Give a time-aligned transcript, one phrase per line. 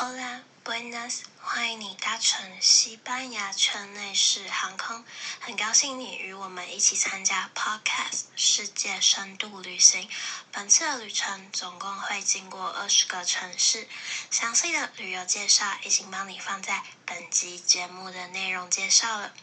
[0.00, 5.04] Hola, buenas，欢迎你搭乘西班牙圈内式航空。
[5.40, 10.08] 很高兴你与我们一起参加 Podcast 世界深度旅行。
[10.52, 13.88] 本次的旅程总共会经过二十个城市，
[14.30, 19.34] 详细的旅游介绍已经帮你放在本集节目的内容介绍了。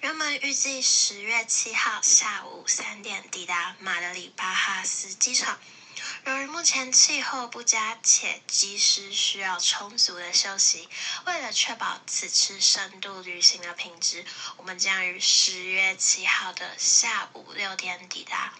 [0.00, 5.58] 原本预计十月七号下午三点抵达马德里巴哈斯机场。
[6.26, 10.88] 由于目前气候不佳，且机师需要充足的休息，
[11.26, 14.24] 为了确保此次深度旅行的品质，
[14.56, 18.54] 我们将于十月七号的下午六点抵达。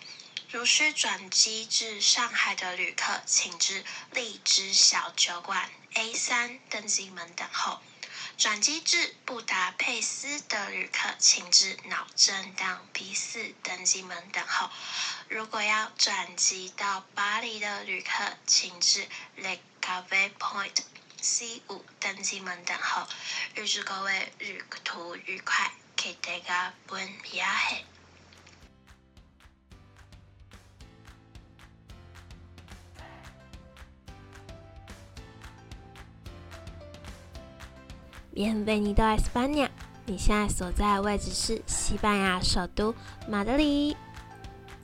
[0.51, 7.81] 如需转机至上海的旅客，请至荔枝小酒馆 A 三登机门等候。
[8.37, 14.69] 转机至布达佩斯的旅客，请至脑震荡 B 四登机门等候。
[15.29, 19.07] 如果要转机到巴黎的旅客，请至
[19.37, 20.77] Le Cave Point
[21.23, 23.07] C 五登机门等候。
[23.55, 27.94] 预祝各位旅途愉快，Que tenga buen viaje。
[38.35, 39.69] Bienvenido a España，
[40.07, 42.93] 你现在所在的位置是西班牙首都
[43.29, 43.97] 马德里。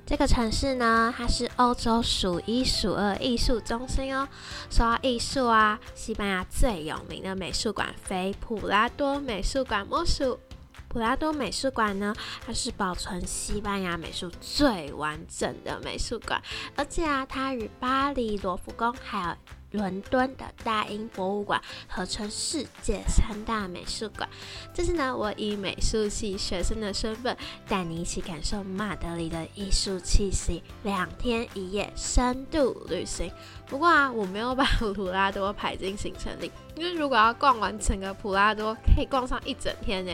[0.07, 4.29] 这个城市呢，它是欧洲数一数二艺术中心哦。
[4.71, 10.39] 说到艺术啊，西班牙最有名的美术馆非普拉多美术馆莫属。
[10.87, 12.15] 普拉多美术馆呢，
[12.47, 16.41] 它是保存西班牙美术最完整的美术馆，
[16.77, 19.37] 而且啊，它与巴黎罗浮宫还有。
[19.73, 24.29] 伦敦的大英博物馆合称世界三大美术馆。
[24.75, 27.37] 这次呢，我以美术系学生的身份，
[27.69, 33.31] 带你一起感受马德里的艺术气息，两天一夜深度旅行。
[33.67, 36.51] 不过啊，我没有把 普拉多排进行程里，
[36.81, 40.13] 因为如果要逛完整个普拉多，可以逛上一整天呢。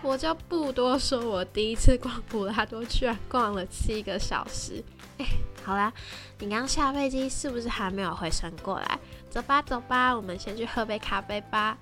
[0.00, 4.80] 我就不多说，我第一次逛普拉多，居然逛了七个小时。
[5.18, 5.26] 哎，
[5.64, 5.92] 好啦，
[6.38, 8.96] 你刚下飞机是不是还没有回神过来？
[9.28, 11.76] 走吧，走吧，我们先去喝杯咖啡吧。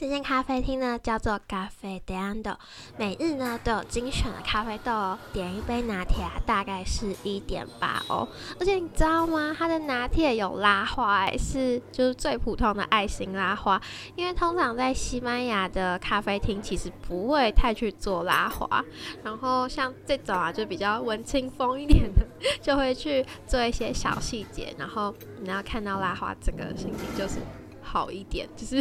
[0.00, 2.56] 这间咖啡厅呢叫做咖啡 d a n d
[2.96, 5.18] 每日呢都有精选的咖啡豆哦。
[5.30, 8.26] 点一杯拿铁啊，大概是一点八欧。
[8.58, 9.54] 而且你知道吗？
[9.58, 13.78] 它的拿铁有拉花，是就是最普通的爱心拉花。
[14.16, 18.82] 因为通常在西班牙的咖啡厅其实不会太去做拉花，
[19.22, 22.26] 然后像这种啊就比较文青风一点的，
[22.62, 24.74] 就会去做一些小细节。
[24.78, 27.34] 然后你要看到拉花，整个心情就是。
[27.90, 28.80] 好一点， 就是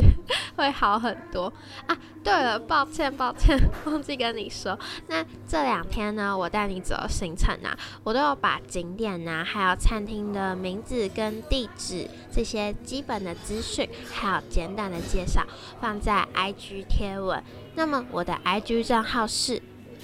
[0.55, 1.51] 会好很多
[1.87, 1.97] 啊！
[2.23, 4.77] 对了，抱歉抱歉， 忘记跟你说，
[5.07, 15.43] 那这两天呢，我带你走行程啊，我都有把景点呐，还有餐厅的名字跟地址这些基本的资讯，还有简短的介绍
[15.81, 17.43] 放在 IG 贴文。
[17.73, 19.59] 那么我的 IG 账号是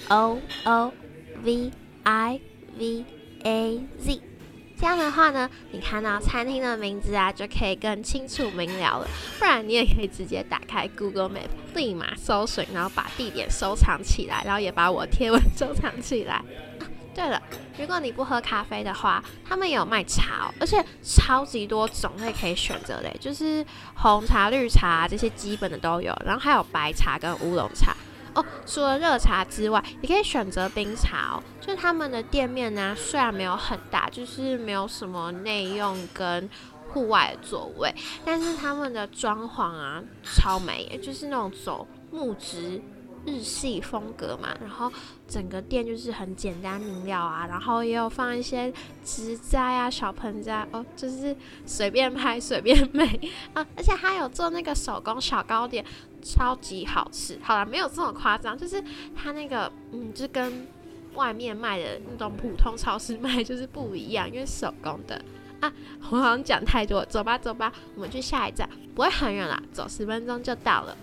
[0.08, 0.92] O O
[1.44, 1.70] V
[2.02, 2.40] I
[2.76, 3.04] V
[3.44, 4.20] A Z。
[4.78, 9.08] 这样的话呢，你看到餐厅的名字啊，就可以更清楚明了了。
[9.38, 16.42] 不然你也可以直接打开 Google Map，立马搜寻，然后把地点收藏起来，然后也把我贴文 收藏起来。
[17.14, 17.42] 对了，
[17.78, 27.96] 如果你不喝咖啡的话，他们有卖茶哦，而且超级多种类可以选择的，就是红茶、绿茶这些基本的都有，然后还有白茶跟乌龙茶。
[28.36, 31.42] 哦，除了热茶之外，也可以选择冰茶哦。
[31.60, 36.48] 就他们的店面呢，虽然没有很大，就是没有什么内用跟
[36.90, 37.92] 户外的座位，
[38.24, 42.80] 但是他们的装潢啊超美，就是那种走木质。
[43.26, 44.90] 日系风格嘛，然后
[45.26, 48.72] 整个店就是很简单明了啊，然后也有放一些
[49.04, 51.36] 植栽啊、小盆栽哦，就是
[51.66, 53.04] 随便拍 随便美
[53.52, 55.84] 啊，而且他有做那个手工小糕点，
[56.22, 57.38] 超级好吃。
[57.42, 58.82] 好了，没有这么夸张，就是
[59.14, 60.66] 他那个嗯，就跟
[61.14, 65.20] 外面卖的那种普通超市卖 就是不一样，因为手工的
[65.60, 65.72] 啊。
[66.10, 70.96] 我好像讲太多，走吧走吧，我们去下一站，不会很远啦，走十分钟就到了。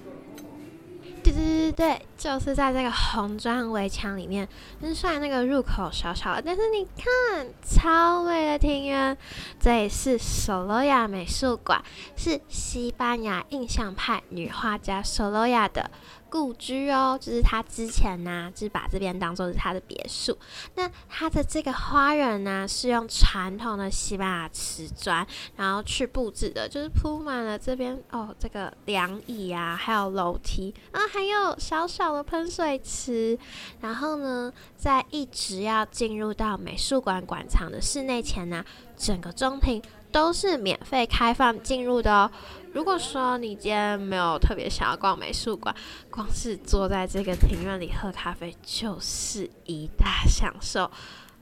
[1.34, 4.48] 对对对，就是在这个红砖围墙里面。
[4.82, 9.18] 是虽然那个入口小小的，但是你看，超美的庭院。
[9.60, 11.84] 这里是索罗亚美术馆，
[12.16, 15.90] 是西班牙印象派女画家索罗亚的
[16.34, 20.36] 故居哦，就是他之前呢，就是把这边当做是他的别墅。
[20.74, 25.24] 那他的这个花园呢，是用传统的西班牙瓷砖，
[25.56, 33.38] 然后去布置的，就是铺满了这边哦，这个凉椅啊，还有楼梯啊，还有小小的喷水池。
[33.82, 38.66] 然后呢，在一直要进入到美术馆馆藏的室内前呢，
[38.98, 39.80] 整个中庭。
[40.14, 42.32] 都是免费开放进入的哦。
[42.72, 45.76] 如果说你今天没有特别想要逛美术馆，
[46.10, 50.90] 光是坐在这个庭院里喝咖啡就是一大享受。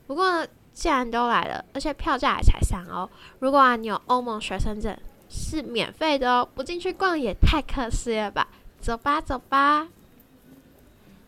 [0.08, 3.10] 不过既然都来了，而且票价也才三欧，
[3.40, 4.98] 如果啊你有欧盟学生证，
[5.30, 6.50] 是免费的哦。
[6.56, 8.48] 不进去逛也太可惜了吧？
[8.80, 9.88] 走吧，走吧。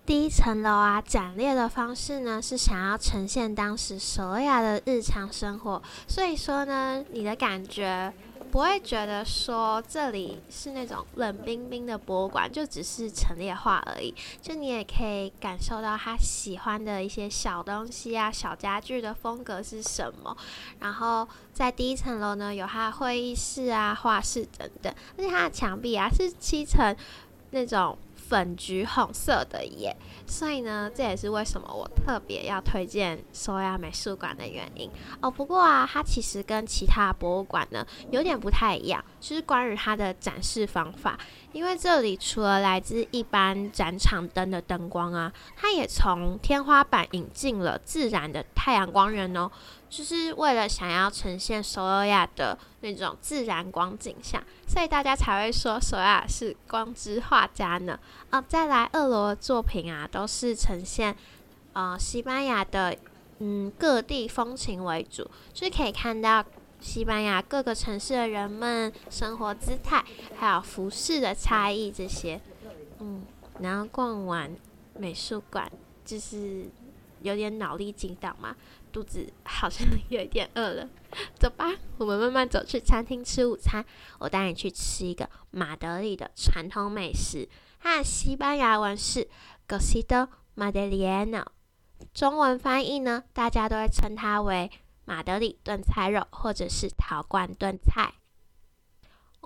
[0.06, 8.14] 第一层楼啊，展列的方式呢是想要呈现当时首尔亚的日常生活，所以说呢，你的感觉
[8.52, 14.14] 不会觉得说这里是那种冷冰冰的博物馆，就只是陈列画而已。
[14.42, 20.36] 就你也可以感受到他喜欢的一些小东西啊、小家具的风格是什么。
[20.82, 26.94] 然后在第一层楼呢，有他的会议室啊、画室等等，而且它的墙壁啊是漆成
[27.52, 27.98] 那种。
[28.30, 34.90] 粉橘红色的耶，所以呢，这也是为什么我特别要推荐首亚美术馆的原因
[35.22, 35.30] 哦。
[35.30, 41.20] 不过啊，它其实跟其他博物馆呢有点不太一样，就是关于它的展示方法。
[41.52, 49.52] 因为这里除了来自一般展场灯的灯光啊，它也从天花板引进了自然的太阳光源哦。
[49.95, 58.00] 就是为了想要呈现索尔亚的那种自然光景象，所以大家才会说索尔亚是光之画家呢。
[58.31, 61.16] 啊，再来二楼的作品啊，都是呈现
[61.74, 62.98] 呃西班牙的
[63.38, 66.44] 嗯各地风情为主，就是可以看到
[66.81, 70.04] 西班牙各个城市的人们生活姿态，
[70.36, 72.42] 还有服饰的差异这些。
[72.98, 73.24] 嗯，
[73.60, 74.50] 然后逛完
[74.98, 75.72] 美术馆，
[76.04, 76.66] 就是
[77.22, 78.56] 有点脑力激荡嘛。
[78.94, 80.88] 肚子好像有一点饿了，
[81.40, 83.84] 走吧，我们慢慢走去餐厅吃午餐。
[84.19, 87.50] 我带你去吃一个马德里的传统美食，
[87.80, 89.28] 它西班牙文是
[89.68, 91.44] Gosito Madrileño，
[92.13, 94.69] 中文翻译呢，大家都会称它为
[95.06, 98.13] 马德里炖菜肉，或者是陶罐炖菜。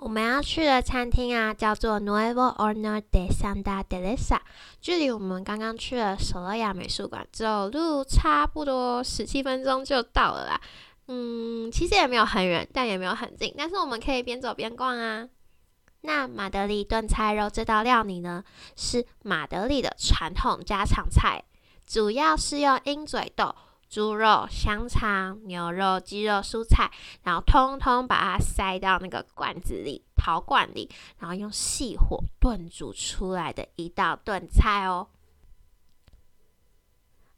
[0.00, 4.38] 我们要去的餐厅啊，叫做 Nuevo Horno de Santa Teresa，
[4.80, 10.60] 距离我们刚刚去的首尔亚美术馆走路差不多十七分钟就到了啦。
[11.08, 15.28] 嗯，其实也没有很远，但也没有很近，但是我们可以边走边逛啊。
[16.02, 18.44] 那马德里炖菜肉这道料理呢，
[18.76, 21.42] 是马德里的传统家常菜，
[21.84, 23.52] 主要是用鹰嘴豆。
[23.88, 26.90] 猪肉、香肠、牛肉、鸡肉、蔬菜，
[27.22, 35.08] 然后通通把它塞到那个罐子里、陶罐里，然后用细火炖煮出来的一道炖菜哦。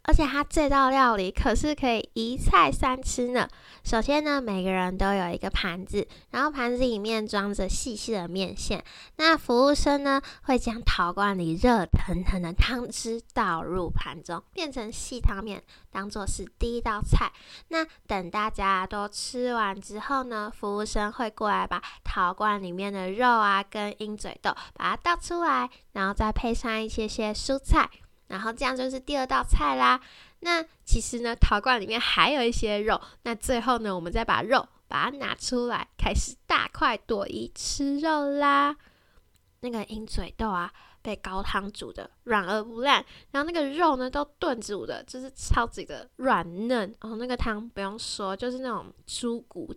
[0.02, 3.48] 而且它这道料理可是可以一菜三吃呢。
[3.84, 8.82] 首先呢，每个人都有一个盘子，然后盘子里面装着细细的面线。
[9.16, 17.32] 那服务生呢，会将陶罐里热腾腾的汤汁倒入盘中，变成细汤面，当做是第一道菜。
[17.68, 27.88] 那等大家都吃完之后呢，服务生会过来把陶罐里面的肉啊跟鹰嘴豆把它倒出来，然后再配上一些些蔬菜。
[28.30, 30.00] 然后这样就是第二道菜啦。
[30.40, 32.98] 那其实呢，陶罐里面还有一些肉。
[33.24, 38.76] 那最后呢，我们再把肉把它拿出来，开始大快朵颐吃肉啦。
[39.60, 40.72] 那个鹰嘴豆啊，
[41.02, 46.94] 被高汤煮的软而不烂，然后那个肉呢，都炖煮的，就是超级的软嫩。
[47.02, 49.74] 然后那个汤不用说，就是那种猪骨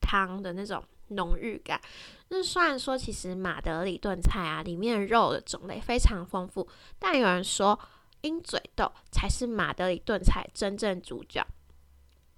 [0.00, 1.80] 汤的那种浓郁感。
[2.28, 7.78] 那虽然说，其实马德里炖菜啊，里面肉的种类非常丰富，但有人说
[8.20, 11.44] 鹰嘴豆才是马德里炖菜真正主角。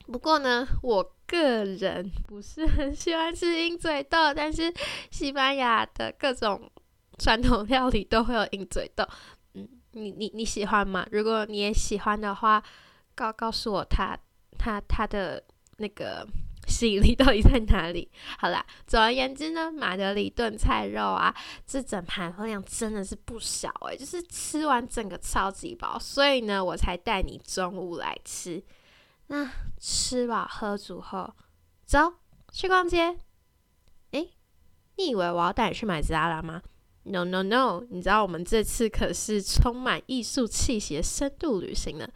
[0.07, 4.73] 不过呢，我个人不是很喜欢吃鹰嘴豆，但是
[5.11, 6.71] 西班牙的各种
[7.19, 9.07] 传统料理都会有鹰嘴豆。
[9.55, 11.07] 嗯，你你你喜欢吗？
[11.13, 12.63] 如果你也喜欢的话，
[13.15, 14.19] 告告诉我他
[14.59, 15.45] 他他的
[15.77, 16.27] 那个。
[16.73, 18.11] 吸引力到底在哪里？
[18.39, 21.35] 好啦，总而言之呢，马德里炖菜肉啊，
[21.67, 28.65] 这整盘分量真的是不小诶，就是吃完整个超级饱，所以呢，我才带你中午来吃。
[29.27, 31.35] 那吃饱喝足后，
[31.85, 32.15] 走
[32.51, 33.19] 去逛街。
[34.13, 34.31] 诶，
[34.97, 36.63] 你以为我要带你去买吉拉拉吗
[37.05, 37.83] ？No no no！
[37.91, 42.09] 你知道我们这次可是充满艺术气息的深度旅行呢。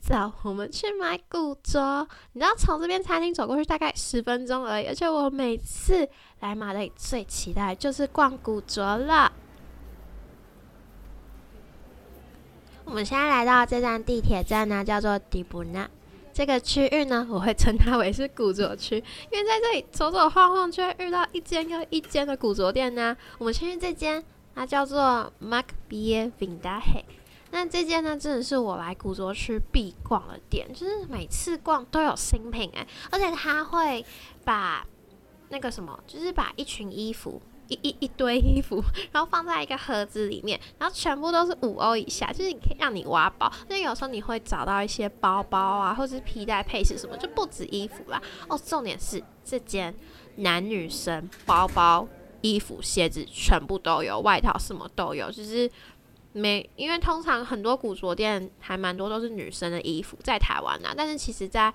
[0.00, 2.06] 走，我们去买古着。
[2.32, 6.08] 你知道从这边餐厅走过去大概十分钟而已，而且我每次
[6.40, 9.30] 来马德里最期待就是逛古着了。
[12.84, 15.88] 我们现在来到这站地铁站呢，叫做迪布纳。
[16.34, 18.96] 这个区域呢，我会称它为是古着区，
[19.30, 23.16] 因为在这里走走晃晃，就会遇到一间又一间的古着店呢。
[23.38, 26.30] 我们先去这间，它叫做 Mark B.
[26.38, 27.04] Vintage。
[27.50, 34.04] 那这间呢，真的是我来古着区必逛的店，就是每次逛都有新品诶，而且他会
[34.44, 34.86] 把
[35.50, 37.40] 那个什么，就是把一群衣服。
[37.68, 38.82] 一一一堆衣服，
[39.12, 43.50] 然后放在一个盒子里面，然后全部都是五欧以下，就是你可以让你挖宝。
[43.70, 48.20] 因为有时候你会找到一些包包啊，或者是皮带配饰什么，就不止衣服啦。
[48.48, 49.94] 哦，重点是这间
[50.36, 52.06] 男女生包包、
[52.42, 55.70] 衣服、鞋子全部都有，外套什么都有，就是
[56.32, 61.72] 没因为通常很多古着店还蛮多都是女生的衣服在台湾呐，但是其实在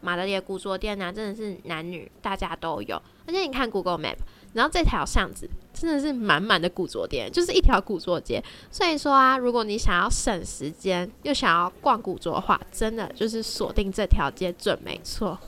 [0.00, 2.96] 马德里的古着店呢，真的是男女大家都有，
[3.26, 4.16] 而且你看 Google Map。
[4.52, 8.42] 然后这条巷子真的是满满的古着店，就是一条古着街。
[8.68, 15.38] 所以说啊，如果你想要省时间又想要逛古着的话，真的就是锁定这条街准没错。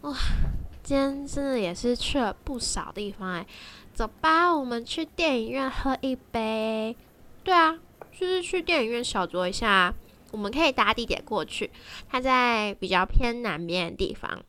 [0.00, 0.12] 哇，
[0.82, 3.46] 今天真的也是去了不少地方哎。
[3.94, 6.96] 走吧，我们去电影院喝一杯。
[7.44, 7.78] 对啊，
[8.10, 9.94] 就是去电影院小酌一下。
[10.30, 11.70] 我们可以搭地铁过去，
[12.08, 14.42] 它在比较偏南边的地方。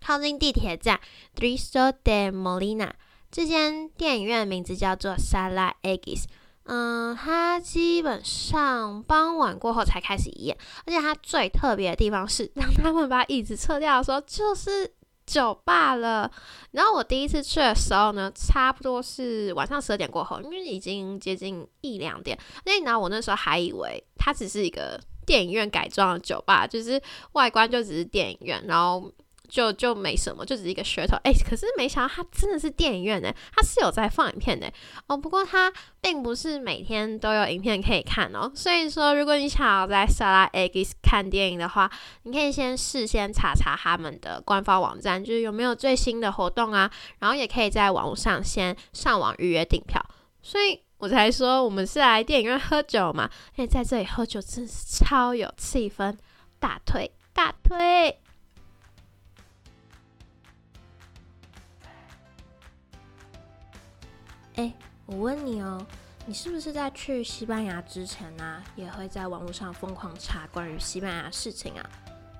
[0.00, 1.00] 靠近地铁站
[1.34, 2.90] t r i s o de Molina
[3.30, 6.26] 这间电影院名字叫做 Sala Eggs。
[6.64, 14.92] 嗯，它基本上傍晚过后才开始营业，而且它最特别的地方是，当他们把椅子撤掉的时候，就是
[15.32, 16.30] 酒吧了。
[16.72, 22.38] 然后我第一次去的时候呢，差不多是晚上十二点过后，因为已经接近一两点。
[22.66, 27.00] 那然后我那时候还以为它只是一个电影院改装的酒吧，就是
[27.32, 29.10] 外观就只是电影院，然后。
[29.52, 31.14] 就就没什么，就只是一个噱头。
[31.24, 34.72] 哎，可是没想到它真的是电影院呢，它是有在放影片的
[35.08, 35.14] 哦。
[35.14, 38.50] 不过它并不是每天都有影片可以看哦。
[38.54, 41.90] 所以说，如果你想要在萨拉 X 看电影的话，
[42.22, 46.90] 你可以先事先查查他们的官方网站，就是有没有最新的活动啊。
[47.18, 50.02] 然后也可以在网络上先上网预约订票。
[50.40, 53.28] 所以我才说我们是来电影院喝酒嘛。
[53.56, 56.16] 哎，在这里喝酒真是超有气氛，
[56.58, 58.21] 大推大推。
[65.06, 65.84] 我问你哦，
[66.26, 71.90] 你是不是在去西班牙之前呢，也会在网络上疯狂查关于西班牙事情啊？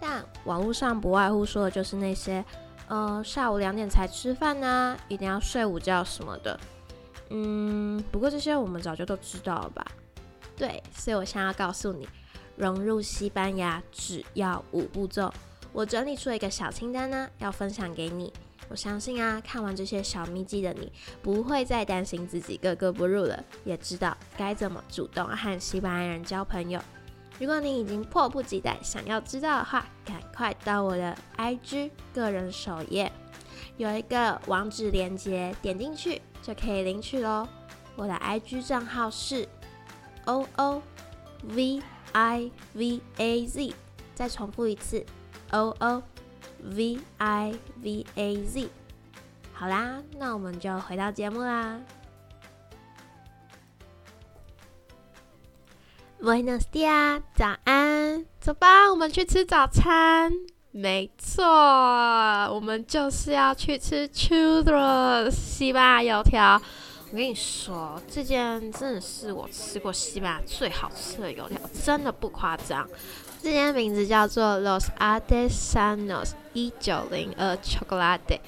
[0.00, 2.44] 但网络上不外乎说的就是那些，
[2.88, 6.58] 呃，下午两点才吃饭呢，一定要睡午觉什么的。
[7.30, 9.86] 嗯，不过这些我们早就都知道了吧？
[10.56, 12.08] 对，所以我想要告诉你，
[12.56, 15.32] 融入西班牙只要五步骤，
[15.72, 18.32] 我整理出一个小清单呢，要分享给你。
[18.72, 26.80] 我相信啊，看完这些小秘籍的你，不会再担心自己格格不入了，也知道该怎么主动和西班牙人交朋友。
[27.38, 33.12] 如果你已经迫不及待想要知道的话，赶快到我的 IG 个人首页，
[33.76, 37.46] 有一个网址链接，点进去就可以领取喽。
[37.94, 39.46] 我的 IG 账号是
[40.24, 40.82] O O
[41.42, 43.74] V I V A Z，
[44.14, 45.04] 再重复一次
[45.50, 46.02] O O。
[46.62, 48.68] V I V A Z，
[49.52, 51.80] 好啦，那我们就回到节目啦。
[56.20, 60.32] Buenos dias，早安，走吧，我们去吃早餐。
[60.70, 66.62] 没错，我们就是要去吃 Churros 西班牙油条。
[67.12, 72.88] 我跟你说，这间真的是我吃过西班牙最好吃的油条，真的不夸张。
[73.42, 78.40] 这间名字叫做 Los Artesanos 一九零二 Chocolate。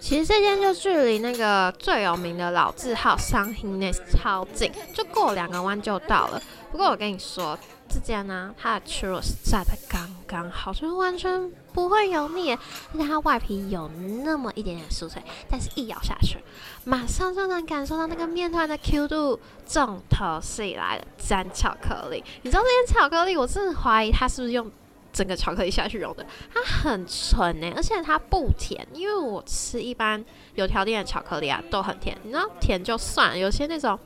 [0.00, 6.42] 其实这间就距离那个最有名的老字号 San Ines 超近，就过两个弯就到了。
[6.72, 7.58] 不过我跟你说，
[7.92, 12.58] 这间呢，它的 churros 炸的刚刚好，就是完全不会油腻，而
[12.92, 13.90] 且它外皮有
[14.24, 16.38] 那么一点点酥脆，但是一咬下去，
[16.84, 22.22] 马上就能感受到那个面团的 Q 度，重头戏来了，沾巧克力。
[22.42, 24.70] 你知道这些巧克力，我真的怀疑它是不是用
[25.12, 33.98] 整个巧克力下去融的，它很纯呢，而且它不甜，因为我吃一般有条件的巧克力啊都很甜，你知道甜就算，有些那种。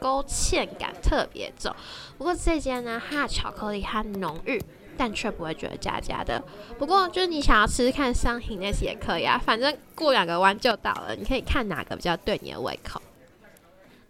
[0.00, 1.74] 勾芡感特别重，
[2.18, 4.62] 不过这间呢，它的巧克力它浓郁，
[4.96, 6.42] 但却不会觉得假假的。
[6.78, 13.00] 不过就是你想要吃吃看商品那些也可以啊，反正过两个弯就到了，你可以看哪个比较对你的胃口。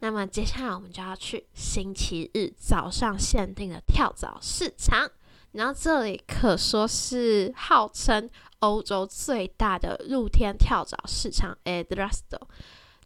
[0.00, 5.11] 那么接下来我们就要去星期日早上限定的跳蚤市场，
[5.52, 8.28] 然后这里可说是号称
[8.59, 12.49] 欧洲最大的露天跳蚤市场 e d r a s t o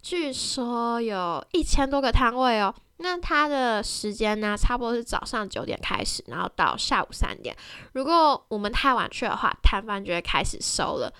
[0.01, 7.55] 据说有一千多个摊位哦，那它的时间呢，差不多是早上九点开始，然后到下午三点。
[7.93, 11.13] 如果我们太晚去的话，摊贩就会开始收了。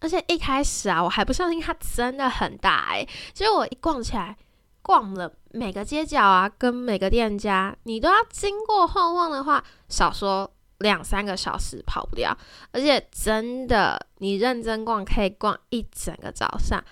[0.00, 3.06] 而且一开始啊，我还不相信它真的很大诶。
[3.32, 4.36] 其实我一逛起来，
[4.82, 12.36] 逛了每个街角啊，跟每个店家，你都要经过晃晃的话，少说两三个小时跑不掉。
[12.72, 16.82] 而且真的，你认真逛可以逛一整个早上。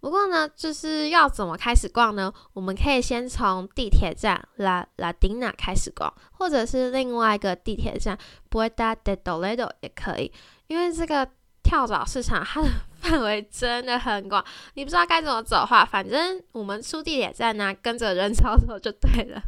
[0.00, 2.32] 不过呢，就是要怎么开始逛呢？
[2.52, 8.18] 我们可以先从地铁站拉拉丁娜开始逛，或者是另外一个地铁站
[8.50, 10.32] Puerta de Toledo 也可以，
[10.66, 11.28] 因为这个。
[11.60, 19.42] 跳蚤市场，它的范围真的很广，你不知道该怎么走的话，反正我们出地铁站呢，跟着人潮走就对了。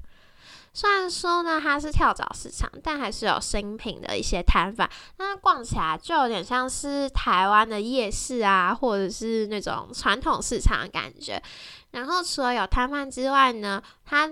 [0.72, 11.42] 虽然说呢，它是跳蚤市场，但还是有新品的一些摊贩，那逛起来就有点像是台湾的夜市啊，或者是那种传统市场的感觉。
[11.90, 14.30] 然后除了有摊贩之外呢，它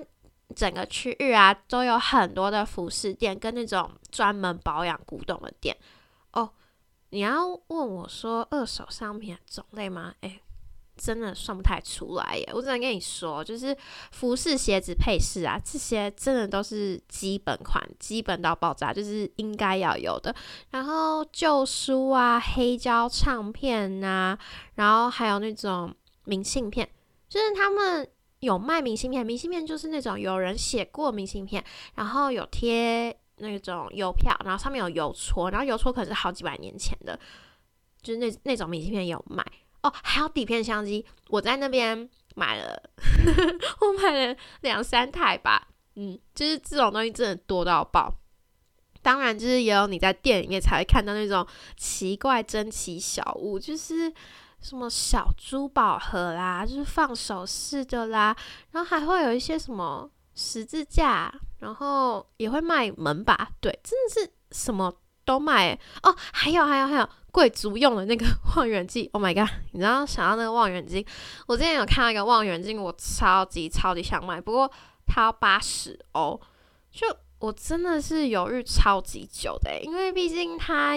[0.55, 5.77] 整个区域啊，都有很多的服饰店跟那种专门保养古董的店
[6.33, 6.49] 哦。
[7.11, 10.15] 你要问我说二手商品的种类吗？
[10.21, 10.41] 诶，
[10.99, 12.51] 真的算不太出来耶。
[12.53, 13.75] 我只能跟你说，就是
[14.11, 20.35] 服饰、鞋子、配饰啊，这些真的都是基本款，基本到爆炸，就是应该要有的。
[20.73, 24.39] 然后旧书啊、黑胶唱片啊，
[24.75, 26.87] 然后还有那种明信片，
[27.29, 28.07] 就是他们
[28.41, 29.25] 有卖明信片。
[29.25, 31.65] 明信片就是那种有人写过明信片，
[31.95, 33.17] 然后有贴。
[33.41, 37.17] 那种邮票，然后上面有邮戳，然后邮戳可能是好几百年前的，
[38.03, 39.47] 就是那那种明信片有卖
[39.83, 42.83] 哦，还有底片相机，我在那边买了，
[43.81, 48.13] 我买了两三台吧，嗯，就是这种东西真的多到爆。
[49.03, 54.13] 当然，就是也有你在店里面才会看到那种奇怪珍奇小物，就是
[54.61, 58.37] 什么小珠宝盒啦，就是放首饰的啦，
[58.73, 60.11] 然后还会有一些什么。
[60.41, 64.95] 十字架，然后也会卖门把，对，真的是什么
[65.25, 66.15] 都卖哦。
[66.33, 67.09] 还有还有还有
[67.39, 68.27] 贵族用的那个
[68.57, 69.49] 望远镜，Oh my god！
[69.71, 71.07] 你知道想要那个望远镜，
[71.47, 74.69] 我之前有看到一个望远镜，我超级超级想买，不过
[75.07, 76.41] 它要八十欧，
[76.91, 77.07] 就
[77.39, 80.97] 我真的是犹豫超级久的，因为毕竟它。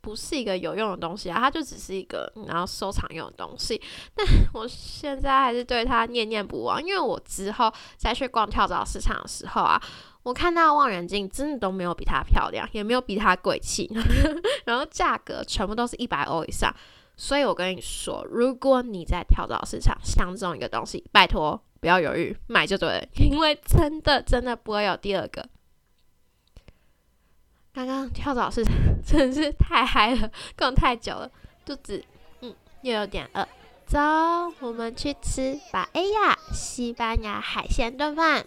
[0.00, 3.82] 不是一个有用的东西啊，它就只是一个然后收藏用的东西。
[4.14, 9.82] 但我现在还是对它念念不忘，因为我之后再去逛跳蚤市场的时候啊，
[10.22, 13.90] 我看到望远镜真的都没有比它漂亮，也没有比它贵气，
[14.64, 16.74] 然后价格全部都是一百欧以上。
[17.16, 25.46] 所以我跟你说，如果你在跳蚤市场相中一个东西，拜托不要犹豫，买就对了， 因为真的真的不会有第二个。
[27.74, 31.30] 刚刚跳蚤市场 真的是太嗨了，逛太久了，
[31.64, 32.02] 肚子
[32.40, 33.46] 嗯又有点饿。
[33.86, 33.98] 走，
[34.60, 38.46] 我们去吃巴哎呀西班牙海鲜炖饭。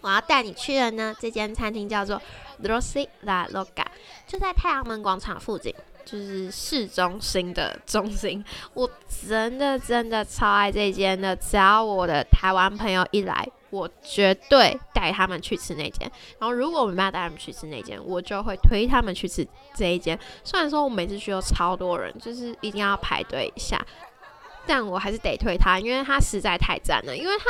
[0.00, 2.20] 我要带你去的呢，这间餐厅叫做
[2.62, 3.86] Rossi La Loca，
[4.26, 8.44] 就在太阳门广场附近，就是市中心的中心。
[8.74, 8.90] 我
[9.26, 13.48] 真的真的超爱这间的，只要我的台湾朋友一来。
[13.70, 16.10] 我绝对带他们去吃那间，
[16.40, 20.18] 然后如果我没办法带他们去吃那间，我就会推他们去吃这一间。
[20.42, 23.80] 虽然说我每次去都超多人，就是一定要排队一下，
[24.66, 27.16] 但我还是得推他，因为他实在太赞了。
[27.16, 27.44] 因为他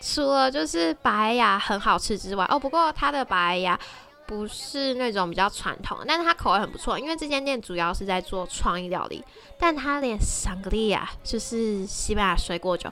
[0.00, 3.78] 除了就是白牙很好吃之外，哦，不过他的白牙
[4.26, 6.98] 不是那种比较传统，但是它口味很不错。
[6.98, 9.24] 因为这间店主要是在做创意料理，
[9.58, 12.90] 但他连桑格利亚就是西班牙水果酒。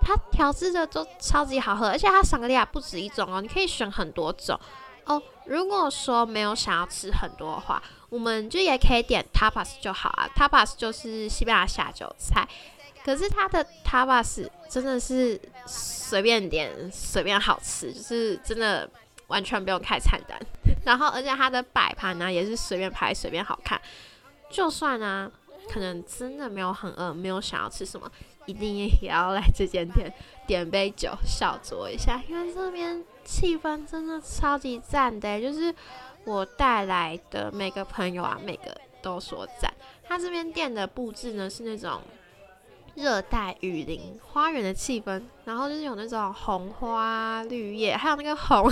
[0.00, 4.58] 它调制的都超级好喝，而且它桑格利亚不止一种哦，你可以选很多种
[5.04, 5.20] 哦。
[5.44, 10.28] 如果说没有想要吃很多的话，我们就也可以点 tapas 就好啊。
[10.36, 12.48] tapas 就是西班牙下酒菜，
[13.08, 18.86] 可是它的 tapas 真的是随便点随便好吃，就是真的
[19.28, 20.38] 完全不用开菜单。
[20.84, 23.80] 然后而且它的摆盘呢也是随便拍随便好看，
[24.50, 25.32] 就算呢
[25.72, 28.12] 可能真的没有很饿，没有想要吃什么。
[28.44, 30.12] 一定也要来这间店
[30.46, 35.40] 点杯酒，小酌一下，因为这边气氛真的超级赞的。
[35.40, 35.74] 就是
[36.24, 39.72] 我带来的每个朋友啊，每个都说赞。
[40.06, 42.02] 他这边店的布置呢是那种
[42.98, 48.70] 热带雨林花园的气氛，然后就是有那种红花绿叶，还有那个红，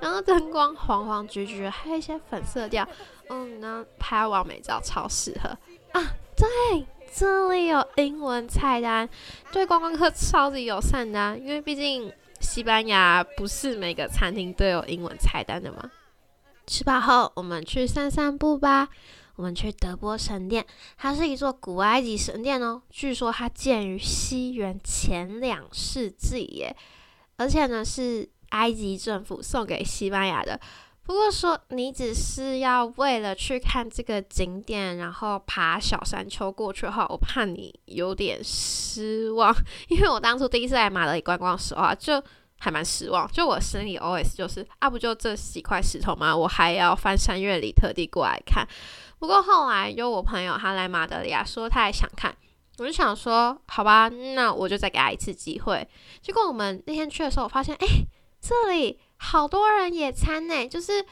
[0.00, 2.86] 然后灯光黄黄橘橘，还有一些粉色调，
[3.28, 5.48] 嗯，然后拍完美照超适合
[5.92, 6.86] 啊，对。
[7.10, 9.08] 这里有英文菜单，
[9.50, 15.90] 对观光客超级友善的，因为毕竟西班牙不是每个餐厅都有英文菜单的嘛。
[16.66, 18.88] 吃饱后，我们去散散步吧。
[19.38, 22.82] 我们去德波神殿，它是一座古埃及神殿哦。
[22.90, 26.76] 据说它建于西元前两世纪耶。
[27.36, 30.60] 而且呢是埃及政府送给西班牙的。
[31.04, 39.54] 不过说你只是要为了去看这个景点，然后爬小山丘过去的话，我怕你有点失望，
[39.86, 42.20] 因为我当初第一次来马德里观光的时候啊，就
[42.58, 43.26] 还蛮失望。
[43.32, 46.36] 就我心里 OS 就是啊，不就这几块石头吗？
[46.36, 48.66] 我还要翻山越岭特地过来看。
[49.18, 52.34] 不过后来有我朋友他来马德里啊，说他也想看，
[52.78, 55.86] 我就想说好吧，那我就再给他一次机会。
[56.20, 57.86] 结果我们那天去的时候，我发现哎，
[58.40, 58.98] 这里。
[59.20, 61.04] 好多人野餐呢，就是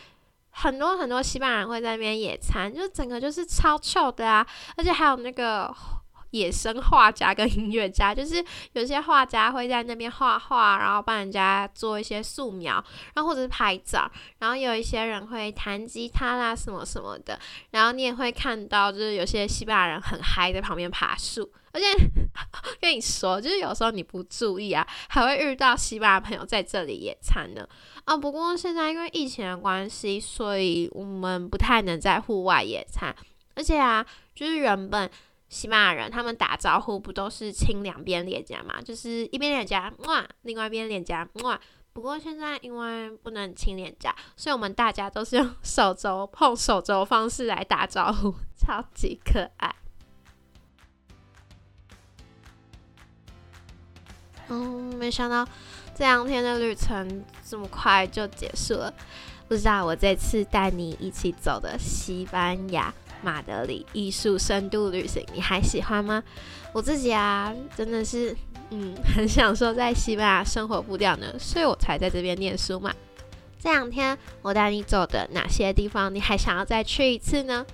[0.51, 4.47] 很多很多西班牙人会在那边野餐，就整个就是超臭的啊！
[4.77, 5.75] 而且还有那个
[6.31, 12.83] 野生画家跟音乐家， 就是有些画家会在那边画画，然后帮人家做一些素描，
[13.15, 17.39] 然后或者是拍照，然后有一些人会弹吉他啦什么什么的，
[17.71, 21.51] 然后你也会看到，就是有些西班牙人很嗨在旁边爬树。
[21.73, 21.87] 而且
[22.81, 27.69] 跟你说，就是有时候你不注意啊，还会遇到西班牙朋友在这里野餐呢。
[28.07, 33.15] 啊，不过现在因为疫情的关系，所以我们不太能在户外野餐。
[33.55, 34.03] 而且啊，
[34.35, 35.11] 就是原本
[35.57, 41.59] 西班牙人他们打招呼不都是亲两边脸颊嘛，就是一边脸颊哇，另外一边脸颊哇。
[41.95, 49.75] 不过现在因为不能亲脸颊，所以我们大家都是用手肘碰手肘方式来打招呼， 超级可爱。
[54.49, 55.43] 嗯，没想到
[55.95, 58.93] 这两天的旅程这么快就结束了。
[59.49, 66.23] 不知道我这次带你一起走的西班牙马德里艺术深度旅行，你还喜欢吗？
[66.73, 68.37] 我自己啊，真的是
[68.71, 72.93] 嗯，很享受在西班牙生活步调呢，所以我才在这边念书嘛。
[73.59, 77.65] 这两天我带你走的哪些地方，你还想要再去一次呢？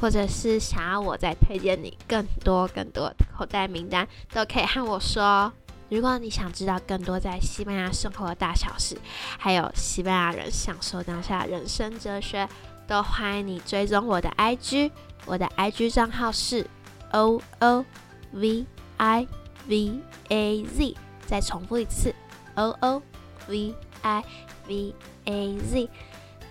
[0.00, 5.52] 或者是想要我再推荐你更多更多的口袋名单，都可以和我说。
[5.90, 8.96] 如果你想知道更多在西班牙生活的大小事，
[9.38, 12.48] 还有西班牙人享受当下人生哲学，
[12.86, 14.90] 都欢迎你追踪我的 IG。
[15.24, 16.66] 我的 IG 账号是
[17.12, 17.84] O O
[18.32, 18.66] V
[18.96, 19.26] I
[19.68, 20.96] V A Z。
[21.26, 22.14] 再重复一次
[22.56, 23.02] ，O O
[23.48, 24.24] V I
[24.66, 25.88] V A Z。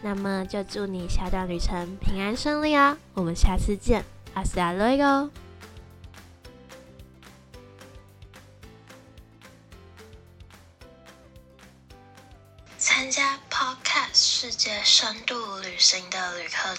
[0.01, 2.97] 那么就祝你下段旅程平安顺利啊！
[3.13, 5.29] 我们下次见，阿斯达罗伊哥。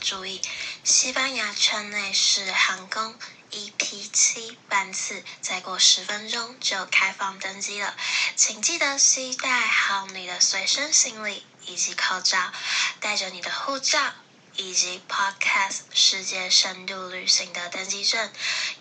[0.03, 0.43] 注意，
[0.83, 3.17] 西班牙圈内是航空
[3.53, 7.97] EP 七班次，再过十分钟就开放登机了，
[8.35, 12.53] 请记得携带好你的随身行李以及口罩，
[12.99, 14.13] 带着你的护照
[14.57, 18.33] 以及 Podcast 世界深度旅行的登机证，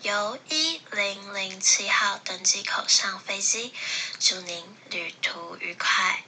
[0.02, 3.72] 由一零零七号登机口上飞机。
[4.18, 6.24] 祝您旅途愉快。